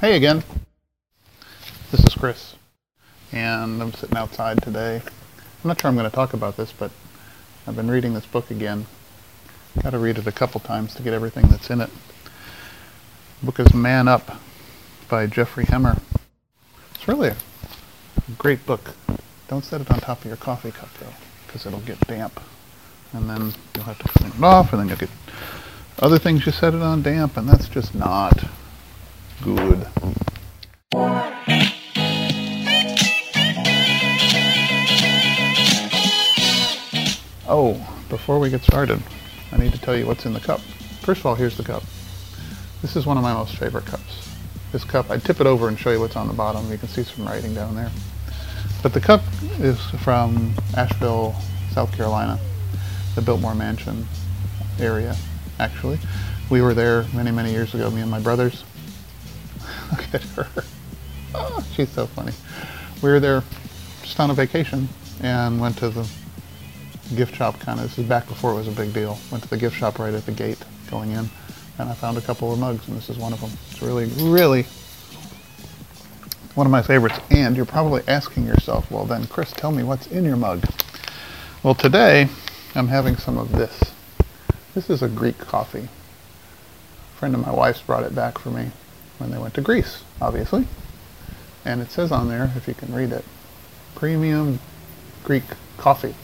[0.00, 0.44] Hey again.
[1.90, 2.54] This is Chris.
[3.32, 5.02] And I'm sitting outside today.
[5.04, 6.92] I'm not sure I'm going to talk about this, but
[7.66, 8.86] I've been reading this book again.
[9.82, 11.90] Got to read it a couple times to get everything that's in it.
[13.40, 14.38] The book is Man Up
[15.08, 16.00] by Jeffrey Hemmer.
[16.94, 17.36] It's really a
[18.38, 18.94] great book.
[19.48, 22.40] Don't set it on top of your coffee cup though, because it'll get damp.
[23.12, 25.10] And then you'll have to clean it off, and then you'll get
[25.98, 28.44] other things you set it on damp, and that's just not
[29.56, 29.86] good.
[37.50, 39.02] Oh, before we get started,
[39.52, 40.60] I need to tell you what's in the cup.
[41.00, 41.82] First of all, here's the cup.
[42.82, 44.28] This is one of my most favorite cups.
[44.70, 46.70] This cup, I tip it over and show you what's on the bottom.
[46.70, 47.90] You can see some writing down there.
[48.82, 49.22] But the cup
[49.58, 51.34] is from Asheville,
[51.72, 52.38] South Carolina,
[53.14, 54.06] the Biltmore Mansion
[54.78, 55.16] area,
[55.58, 55.98] actually.
[56.50, 58.64] We were there many, many years ago, me and my brothers.
[60.12, 60.48] At her.
[61.34, 62.32] Oh, she's so funny.
[63.02, 63.42] We were there
[64.02, 64.88] just on a vacation
[65.22, 66.08] and went to the
[67.14, 67.88] gift shop kind of.
[67.88, 69.18] This is back before it was a big deal.
[69.30, 70.58] Went to the gift shop right at the gate
[70.90, 71.28] going in
[71.78, 73.50] and I found a couple of mugs and this is one of them.
[73.70, 74.62] It's really, really
[76.54, 77.18] one of my favorites.
[77.30, 80.64] And you're probably asking yourself, well then Chris, tell me what's in your mug.
[81.62, 82.28] Well today
[82.74, 83.78] I'm having some of this.
[84.74, 85.88] This is a Greek coffee.
[87.14, 88.70] A friend of my wife's brought it back for me
[89.18, 90.66] when they went to Greece, obviously.
[91.64, 93.24] And it says on there, if you can read it,
[93.94, 94.58] premium
[95.24, 95.44] Greek
[95.76, 96.14] coffee.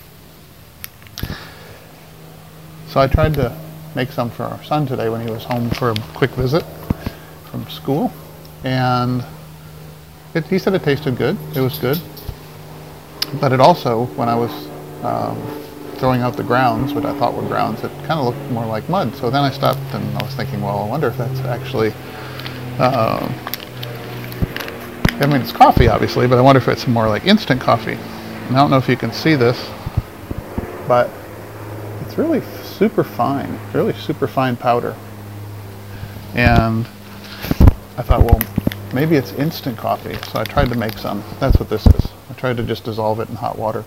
[2.88, 3.56] So I tried to
[3.94, 6.64] make some for our son today when he was home for a quick visit
[7.50, 8.12] from school.
[8.62, 9.24] And
[10.34, 11.36] it, he said it tasted good.
[11.54, 12.00] It was good.
[13.40, 14.50] But it also, when I was
[15.04, 15.36] um,
[15.96, 18.88] throwing out the grounds, which I thought were grounds, it kind of looked more like
[18.88, 19.14] mud.
[19.16, 21.92] So then I stopped and I was thinking, well, I wonder if that's actually,
[22.78, 23.32] uh,
[25.20, 27.92] I mean, it's coffee, obviously, but I wonder if it's more like instant coffee.
[27.92, 29.70] And I don't know if you can see this,
[30.88, 31.08] but
[32.02, 34.96] it's really super fine, really super fine powder.
[36.34, 36.84] And
[37.96, 38.40] I thought, well,
[38.92, 40.14] maybe it's instant coffee.
[40.30, 41.22] So I tried to make some.
[41.38, 42.08] That's what this is.
[42.28, 43.84] I tried to just dissolve it in hot water.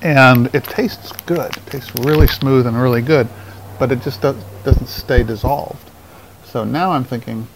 [0.00, 1.54] And it tastes good.
[1.54, 3.28] It tastes really smooth and really good,
[3.78, 5.89] but it just does, doesn't stay dissolved.
[6.50, 7.46] So now I'm thinking,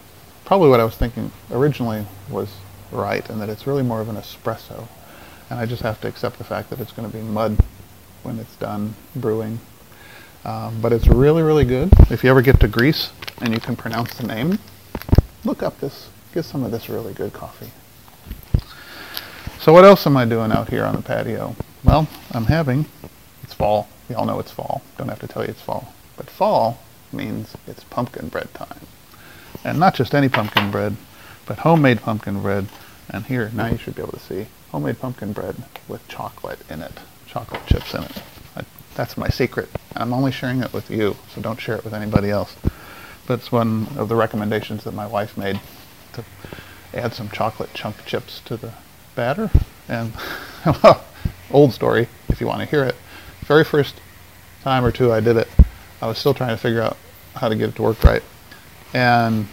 [0.44, 2.49] probably what I was thinking originally was
[2.93, 4.87] right, and that it's really more of an espresso.
[5.50, 7.59] And I just have to accept the fact that it's going to be mud
[8.22, 9.59] when it's done brewing.
[10.44, 11.91] Um, but it's really, really good.
[12.09, 13.10] If you ever get to Greece
[13.41, 14.60] and you can pronounce the name,
[15.44, 17.72] look up this, get some of this really good coffee.
[19.59, 21.56] So what else am I doing out here on the patio?
[21.82, 22.87] Well, I'm having,
[23.43, 23.88] it's fall.
[24.09, 24.82] We all know it's fall.
[24.99, 25.93] Don't have to tell you it's fall.
[26.16, 26.78] But fall
[27.15, 28.81] means it's pumpkin bread time.
[29.65, 30.97] And not just any pumpkin bread,
[31.47, 32.67] but homemade pumpkin bread.
[33.09, 35.57] And here, now you should be able to see, homemade pumpkin bread
[35.89, 36.93] with chocolate in it,
[37.27, 38.23] chocolate chips in it.
[38.57, 38.63] I,
[38.95, 39.69] that's my secret.
[39.95, 42.57] I'm only sharing it with you, so don't share it with anybody else.
[43.27, 45.61] But it's one of the recommendations that my wife made
[46.15, 46.25] to
[46.93, 48.73] add some chocolate chunk chips to the
[49.15, 49.51] batter.
[49.89, 50.13] And
[51.51, 52.97] old story, if you want to hear it.
[53.41, 54.01] Very first
[54.63, 55.49] time or two I did it,
[56.01, 56.97] I was still trying to figure out
[57.34, 58.22] how to get it to work right.
[58.93, 59.47] And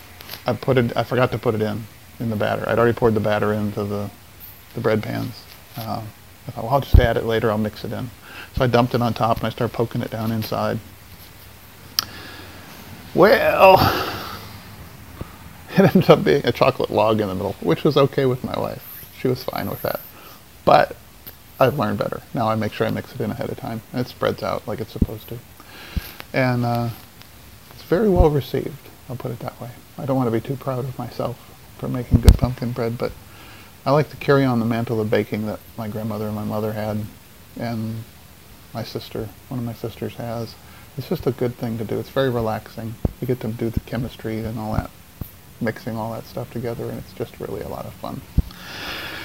[0.46, 1.84] I put it, I forgot to put it in,
[2.19, 2.68] in the batter.
[2.68, 4.09] I'd already poured the batter into the,
[4.75, 5.44] the bread pans.
[5.78, 6.08] Um,
[6.47, 8.09] I thought, well, I'll just add it later, I'll mix it in.
[8.56, 10.80] So I dumped it on top and I started poking it down inside.
[13.14, 13.78] Well,
[15.78, 18.58] it ended up being a chocolate log in the middle, which was okay with my
[18.58, 18.88] wife.
[19.20, 20.00] She was fine with that.
[20.66, 20.96] But
[21.59, 22.22] I've learned better.
[22.34, 23.81] Now I make sure I mix it in ahead of time.
[23.91, 25.38] And it spreads out like it's supposed to.
[26.34, 26.90] And uh,
[27.91, 29.69] very well received, I'll put it that way.
[29.97, 31.38] I don't want to be too proud of myself
[31.78, 33.12] for making good pumpkin bread, but
[33.85, 36.72] I like to carry on the mantle of baking that my grandmother and my mother
[36.72, 37.03] had,
[37.59, 38.06] and
[38.74, 40.56] my sister, one of my sisters has.
[40.97, 42.00] It's just a good thing to do.
[42.00, 42.96] It's very relaxing.
[43.19, 44.90] You get to do the chemistry and all that,
[45.59, 48.22] mixing all that stuff together, and it's just really a lot of fun.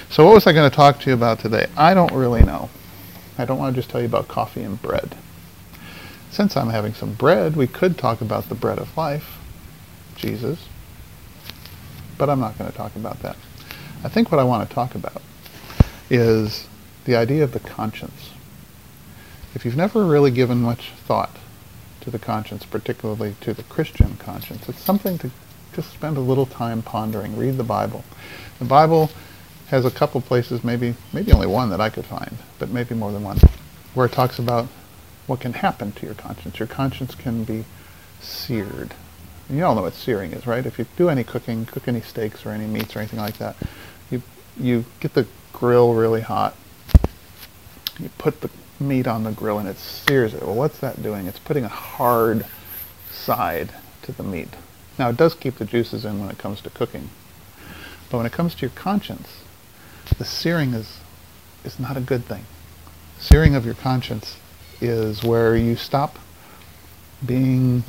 [0.09, 1.67] So what was I going to talk to you about today?
[1.77, 2.69] I don't really know.
[3.37, 5.15] I don't want to just tell you about coffee and bread.
[6.31, 9.37] Since I'm having some bread, we could talk about the bread of life,
[10.15, 10.67] Jesus.
[12.17, 13.37] But I'm not going to talk about that.
[14.03, 15.21] I think what I want to talk about
[16.09, 16.67] is
[17.05, 18.31] the idea of the conscience.
[19.55, 21.37] If you've never really given much thought
[22.01, 25.31] to the conscience, particularly to the Christian conscience, it's something to
[25.73, 27.37] just spend a little time pondering.
[27.37, 28.03] Read the Bible.
[28.59, 29.11] The Bible
[29.67, 33.11] has a couple places, maybe maybe only one that I could find, but maybe more
[33.11, 33.37] than one,
[33.93, 34.67] where it talks about
[35.27, 36.57] what can happen to your conscience.
[36.57, 37.65] Your conscience can be
[38.21, 38.93] seared.
[39.49, 40.65] you all know what searing is, right?
[40.65, 43.55] If you do any cooking, cook any steaks or any meats or anything like that,
[44.09, 44.23] you
[44.59, 46.55] you get the grill really hot.
[47.99, 50.43] You put the meat on the grill and it sears it.
[50.43, 51.27] Well, what's that doing?
[51.27, 52.45] It's putting a hard
[53.11, 53.71] side
[54.03, 54.49] to the meat.
[54.97, 57.09] Now, it does keep the juices in when it comes to cooking.
[58.09, 59.43] But when it comes to your conscience,
[60.17, 60.99] the searing is,
[61.63, 62.45] is not a good thing.
[63.19, 64.37] Searing of your conscience
[64.81, 66.17] is where you stop
[67.25, 67.83] being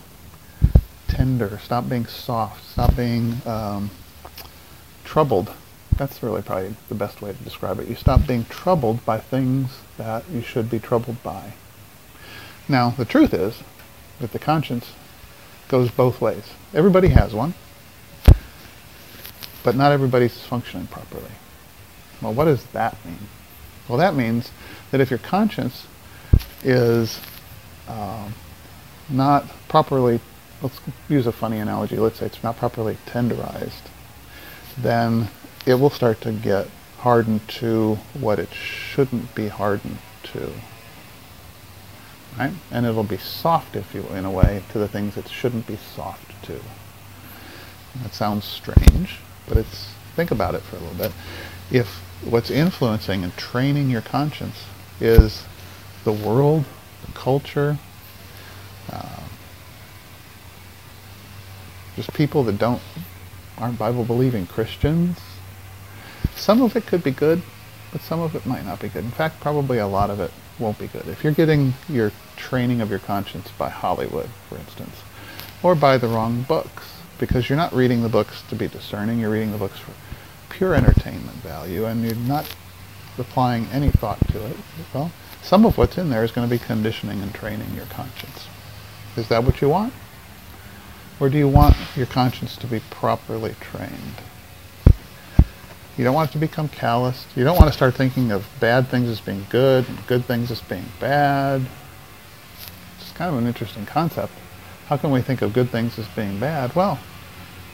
[1.09, 3.91] tender, stop being soft, stop being um,
[5.05, 5.53] troubled.
[5.97, 7.89] That's really probably the best way to describe it.
[7.89, 11.55] You stop being troubled by things that you should be troubled by.
[12.69, 13.63] Now, the truth is
[14.21, 14.93] that the conscience
[15.69, 16.53] goes both ways.
[16.73, 17.55] Everybody has one,
[19.63, 21.33] but not everybody's functioning properly.
[22.23, 23.29] Well, what does that mean?
[23.89, 24.51] Well, that means
[24.91, 25.87] that if your conscience
[26.63, 27.21] is
[27.87, 28.29] uh,
[29.09, 30.21] not properly,
[30.63, 33.89] let's use a funny analogy, let's say it's not properly tenderized,
[34.77, 35.29] then
[35.67, 36.69] it will start to get
[36.99, 40.53] hardened to what it shouldn't be hardened to.
[42.39, 42.53] Right?
[42.71, 45.77] And it'll be soft, if you in a way, to the things it shouldn't be
[45.77, 46.61] soft to.
[48.03, 49.19] That sounds strange,
[49.49, 51.13] but it's think about it for a little bit.
[51.71, 54.65] If what's influencing and training your conscience
[55.01, 55.45] is
[56.09, 56.65] the world,
[57.05, 57.77] the culture,
[58.91, 59.21] uh,
[61.97, 62.81] just people that don't
[63.59, 65.19] aren't Bible believing Christians.
[66.35, 67.43] Some of it could be good,
[67.93, 69.05] but some of it might not be good.
[69.05, 71.07] In fact, probably a lot of it won't be good.
[71.09, 75.03] If you're getting your training of your conscience by Hollywood, for instance,
[75.63, 79.33] or by the wrong books, because you're not reading the books to be discerning, you're
[79.33, 79.93] reading the books for
[80.49, 82.55] pure entertainment value, and you're not
[83.19, 84.57] applying any thought to it,
[84.95, 85.11] well,
[85.43, 88.49] some of what's in there is going to be conditioning and training your conscience.
[89.17, 89.93] Is that what you want?
[91.21, 94.23] Or do you want your conscience to be properly trained?
[95.97, 97.27] You don't want it to become calloused.
[97.35, 100.51] You don't want to start thinking of bad things as being good and good things
[100.53, 101.67] as being bad.
[103.01, 104.33] It's kind of an interesting concept.
[104.87, 106.77] How can we think of good things as being bad?
[106.77, 107.01] Well,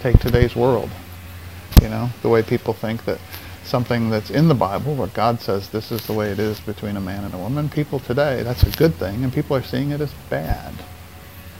[0.01, 0.91] take today's world.
[1.83, 3.21] You know, the way people think that
[3.65, 6.97] something that's in the Bible, where God says this is the way it is between
[6.97, 9.91] a man and a woman, people today, that's a good thing, and people are seeing
[9.91, 10.75] it as bad.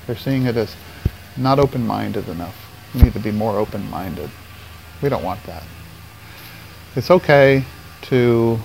[0.07, 0.77] They're seeing it as
[1.37, 2.57] not open-minded enough.
[2.95, 4.31] We need to be more open-minded.
[5.03, 5.65] We don't want that.
[6.95, 7.65] It's okay
[8.03, 8.59] to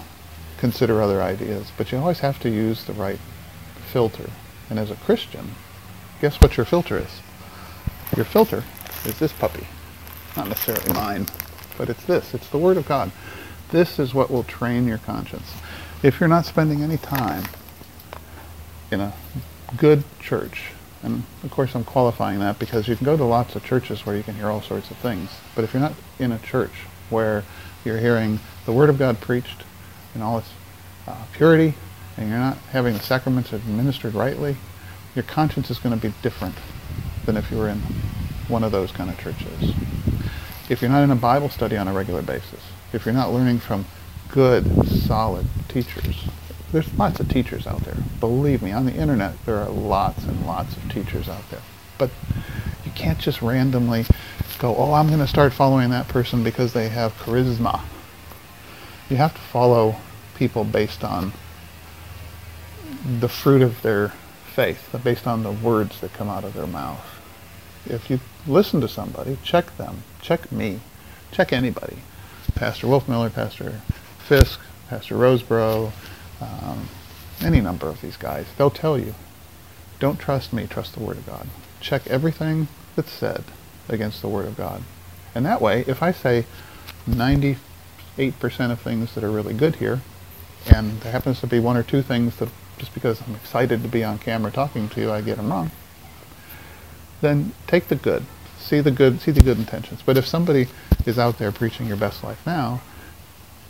[0.57, 3.19] consider other ideas, but you always have to use the right
[3.91, 4.29] filter.
[4.69, 5.55] And as a Christian,
[6.21, 7.21] guess what your filter is?
[8.15, 8.63] Your filter
[9.05, 9.65] is this puppy.
[10.35, 11.25] Not necessarily mine,
[11.79, 12.35] but it's this.
[12.35, 13.09] It's the Word of God.
[13.71, 15.53] This is what will train your conscience.
[16.03, 17.45] If you're not spending any time
[18.91, 19.13] in a
[19.77, 20.71] good church,
[21.01, 24.15] and of course I'm qualifying that because you can go to lots of churches where
[24.15, 26.73] you can hear all sorts of things, but if you're not in a church
[27.09, 27.45] where
[27.85, 29.63] you're hearing the Word of God preached
[30.13, 30.49] in all its
[31.07, 31.75] uh, purity,
[32.17, 34.57] and you're not having the sacraments administered rightly,
[35.15, 36.55] your conscience is going to be different
[37.25, 37.79] than if you were in
[38.49, 39.73] one of those kind of churches.
[40.69, 42.61] If you're not in a Bible study on a regular basis,
[42.93, 43.85] if you're not learning from
[44.29, 46.29] good, solid teachers,
[46.71, 47.97] there's lots of teachers out there.
[48.19, 51.63] Believe me, on the internet there are lots and lots of teachers out there.
[51.97, 52.11] But
[52.85, 54.05] you can't just randomly
[54.59, 57.81] go, oh, I'm going to start following that person because they have charisma.
[59.09, 59.95] You have to follow
[60.35, 61.33] people based on
[63.19, 64.09] the fruit of their
[64.53, 67.18] faith, based on the words that come out of their mouth.
[67.85, 70.79] If you listen to somebody, check them, check me,
[71.31, 71.97] check anybody.
[72.55, 73.81] Pastor Wolfmueller, Pastor
[74.19, 74.59] Fisk,
[74.89, 75.91] Pastor Rosebrough,
[76.41, 76.89] um,
[77.41, 78.45] any number of these guys.
[78.57, 79.15] They'll tell you,
[79.99, 81.47] don't trust me, trust the Word of God.
[81.79, 83.43] Check everything that's said
[83.87, 84.83] against the Word of God.
[85.33, 86.45] And that way, if I say
[87.07, 87.57] 98%
[88.71, 90.01] of things that are really good here,
[90.67, 93.89] and there happens to be one or two things that just because I'm excited to
[93.89, 95.71] be on camera talking to you, I get them wrong,
[97.21, 98.25] then take the good.
[98.59, 100.01] See the good, see the good intentions.
[100.05, 100.67] But if somebody
[101.05, 102.81] is out there preaching your best life now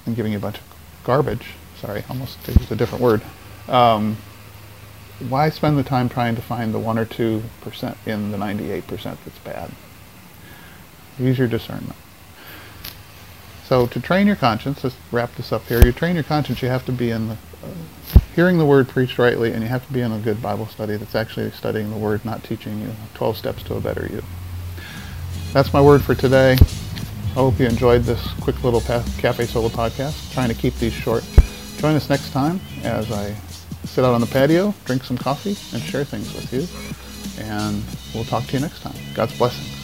[0.05, 0.63] and giving you a bunch of
[1.03, 3.21] garbage, sorry, almost to use a different word,
[3.67, 4.17] um,
[5.27, 7.43] why spend the time trying to find the 1 or 2%
[8.05, 9.71] in the 98% that's bad?
[11.17, 11.95] Use your discernment.
[13.65, 15.85] So to train your conscience, let's wrap this up here.
[15.85, 19.17] You train your conscience, you have to be in the, uh, hearing the word preached
[19.17, 21.97] rightly, and you have to be in a good Bible study that's actually studying the
[21.97, 24.23] word, not teaching you 12 steps to a better you.
[25.53, 26.53] That's my word for today.
[26.53, 30.33] I hope you enjoyed this quick little Cafe Sola podcast.
[30.33, 31.23] Trying to keep these short.
[31.77, 33.33] Join us next time as I
[33.85, 37.43] sit out on the patio, drink some coffee, and share things with you.
[37.43, 37.83] And
[38.13, 38.95] we'll talk to you next time.
[39.13, 39.78] God's blessings.